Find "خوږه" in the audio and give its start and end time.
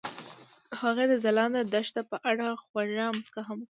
2.63-3.05